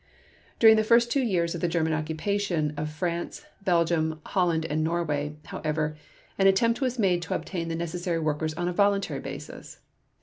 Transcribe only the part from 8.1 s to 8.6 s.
workers